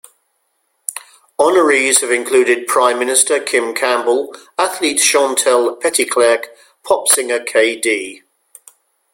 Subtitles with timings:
[1.37, 6.47] Honorees have included Prime Minister Kim Campbell, athlete Chantal Petitclerc,
[6.83, 8.23] pop singer k.d.